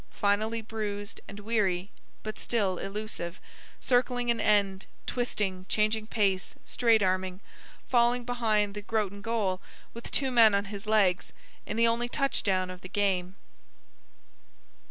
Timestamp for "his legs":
10.73-11.31